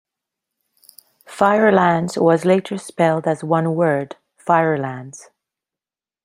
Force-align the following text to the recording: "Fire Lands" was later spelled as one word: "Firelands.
"Fire 1.27 1.71
Lands" 1.71 2.17
was 2.17 2.43
later 2.43 2.79
spelled 2.79 3.27
as 3.27 3.43
one 3.43 3.75
word: 3.75 4.15
"Firelands. 4.35 5.29